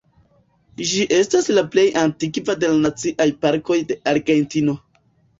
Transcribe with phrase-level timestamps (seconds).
[0.91, 4.75] Ĝi estas la plej antikva de la Naciaj Parkoj de Argentino.